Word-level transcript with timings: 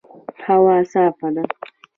هوا 0.45 0.75
صافه 0.91 1.27
ده 1.35 1.43